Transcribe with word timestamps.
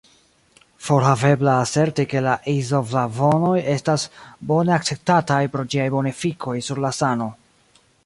Forhavebla 0.85 1.57
aserti 1.65 2.05
ke 2.13 2.23
la 2.29 2.33
izoflavonoj 2.53 3.53
estas 3.75 4.09
bone 4.53 4.77
akceptataj 4.81 5.41
pro 5.57 5.71
ĝiaj 5.75 5.89
bonefikoj 5.99 6.59
sur 6.71 6.87
la 6.89 6.97
sano. 7.03 7.35